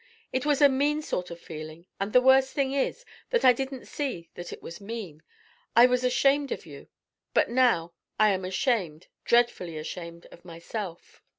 [0.33, 3.85] It was a mean sort of feeling, and the worst thing is that I didn't
[3.85, 5.21] see that it was mean.
[5.75, 6.87] I was ashamed of you;
[7.35, 11.21] but now I am ashamed, dreadfully ashamed, of myself.